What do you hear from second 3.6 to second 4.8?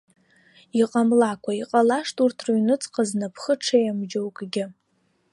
ҽеим џьоукгьы.